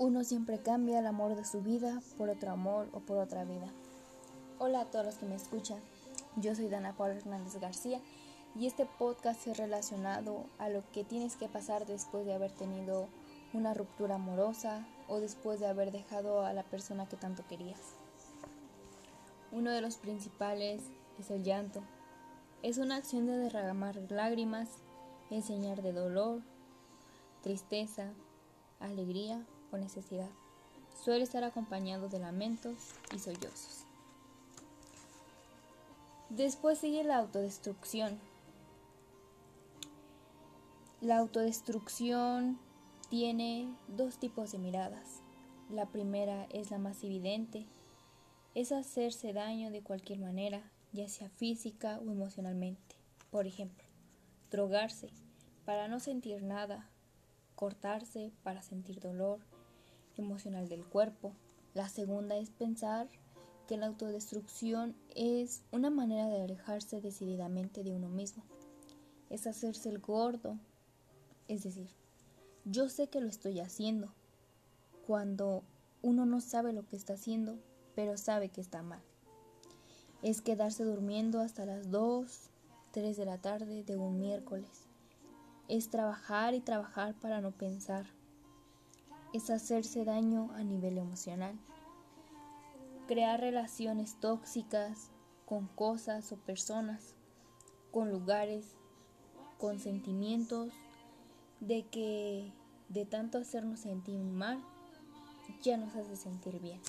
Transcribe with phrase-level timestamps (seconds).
[0.00, 3.66] Uno siempre cambia el amor de su vida por otro amor o por otra vida.
[4.60, 5.80] Hola a todos los que me escuchan.
[6.36, 8.00] Yo soy Dana Paula Hernández García
[8.54, 13.08] y este podcast es relacionado a lo que tienes que pasar después de haber tenido
[13.52, 17.80] una ruptura amorosa o después de haber dejado a la persona que tanto querías.
[19.50, 20.80] Uno de los principales
[21.18, 21.82] es el llanto.
[22.62, 24.68] Es una acción de derramar lágrimas,
[25.28, 26.42] enseñar de dolor,
[27.42, 28.12] tristeza,
[28.78, 30.30] alegría o necesidad.
[31.02, 32.76] Suele estar acompañado de lamentos
[33.14, 33.84] y sollozos.
[36.30, 38.18] Después sigue la autodestrucción.
[41.00, 42.58] La autodestrucción
[43.08, 45.22] tiene dos tipos de miradas.
[45.70, 47.66] La primera es la más evidente,
[48.54, 52.96] es hacerse daño de cualquier manera, ya sea física o emocionalmente.
[53.30, 53.84] Por ejemplo,
[54.50, 55.10] drogarse
[55.64, 56.88] para no sentir nada,
[57.54, 59.40] cortarse para sentir dolor
[60.22, 61.32] emocional del cuerpo.
[61.74, 63.08] La segunda es pensar
[63.66, 68.44] que la autodestrucción es una manera de alejarse decididamente de uno mismo.
[69.30, 70.58] Es hacerse el gordo.
[71.48, 71.88] Es decir,
[72.64, 74.12] yo sé que lo estoy haciendo.
[75.06, 75.62] Cuando
[76.02, 77.58] uno no sabe lo que está haciendo,
[77.94, 79.02] pero sabe que está mal.
[80.22, 82.50] Es quedarse durmiendo hasta las 2,
[82.92, 84.88] 3 de la tarde de un miércoles
[85.68, 88.06] es trabajar y trabajar para no pensar,
[89.32, 91.58] es hacerse daño a nivel emocional,
[93.06, 95.10] crear relaciones tóxicas
[95.46, 97.14] con cosas o personas,
[97.90, 98.76] con lugares,
[99.58, 100.72] con sentimientos
[101.60, 102.52] de que
[102.88, 104.62] de tanto hacernos sentir mal,
[105.62, 106.80] ya nos hace sentir bien.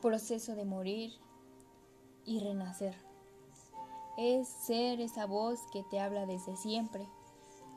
[0.00, 1.12] Proceso de morir
[2.26, 2.94] y renacer
[4.18, 7.06] es ser esa voz que te habla desde siempre.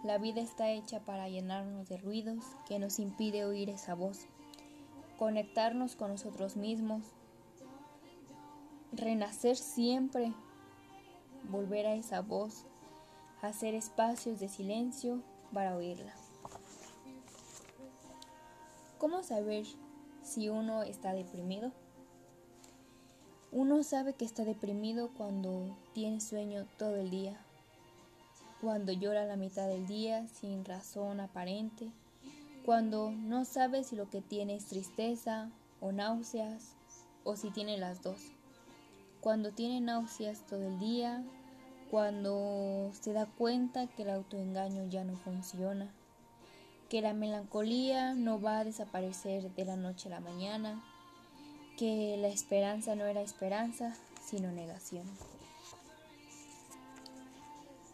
[0.05, 4.27] La vida está hecha para llenarnos de ruidos que nos impide oír esa voz,
[5.17, 7.01] conectarnos con nosotros mismos,
[8.91, 10.31] renacer siempre,
[11.49, 12.65] volver a esa voz,
[13.41, 16.13] hacer espacios de silencio para oírla.
[18.99, 19.65] ¿Cómo saber
[20.21, 21.71] si uno está deprimido?
[23.51, 27.43] Uno sabe que está deprimido cuando tiene sueño todo el día,
[28.61, 31.89] cuando llora la mitad del día sin razón aparente,
[32.65, 35.49] cuando no sabe si lo que tiene es tristeza
[35.81, 36.73] o náuseas
[37.23, 38.19] o si tiene las dos,
[39.21, 41.23] cuando tiene náuseas todo el día,
[41.91, 45.91] cuando se da cuenta que el autoengaño ya no funciona,
[46.89, 50.83] que la melancolía no va a desaparecer de la noche a la mañana,
[51.77, 55.05] que la esperanza no era esperanza, sino negación.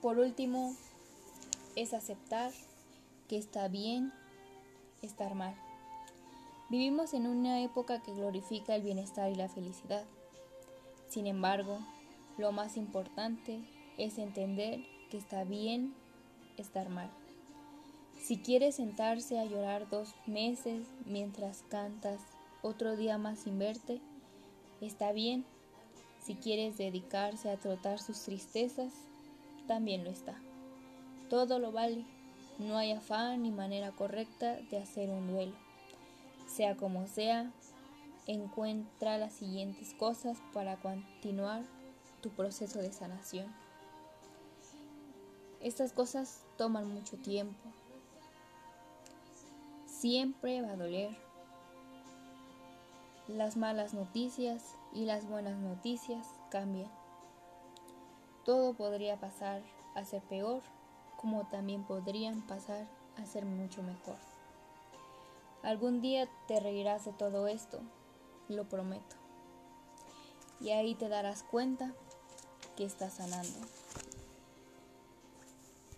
[0.02, 0.76] Por último,
[1.76, 2.52] es aceptar
[3.28, 4.12] que está bien
[5.04, 5.56] estar mal.
[6.70, 10.06] Vivimos en una época que glorifica el bienestar y la felicidad.
[11.08, 11.80] Sin embargo,
[12.38, 13.60] lo más importante
[13.98, 14.80] es entender
[15.12, 15.94] que está bien
[16.58, 17.12] estar mal.
[18.20, 22.22] Si quieres sentarse a llorar dos meses mientras cantas
[22.64, 24.02] otro día más sin verte,
[24.80, 25.46] está bien.
[26.24, 28.94] Si quieres dedicarse a trotar sus tristezas,
[29.72, 30.36] también lo está.
[31.30, 32.06] Todo lo vale.
[32.60, 35.56] No hay afán ni manera correcta de hacer un duelo.
[36.46, 37.54] Sea como sea,
[38.28, 41.64] encuentra las siguientes cosas para continuar
[42.20, 43.46] tu proceso de sanación.
[45.62, 47.72] Estas cosas toman mucho tiempo.
[49.86, 51.16] Siempre va a doler
[53.30, 57.01] las malas noticias y las buenas noticias cambian.
[58.46, 59.62] Todo podría pasar
[59.96, 60.62] a ser peor,
[61.18, 62.88] como también podrían pasar
[63.18, 64.18] a ser mucho mejor.
[65.64, 67.82] Algún día te reirás de todo esto,
[68.48, 69.16] lo prometo.
[70.60, 71.94] Y ahí te darás cuenta
[72.76, 73.60] que estás sanando.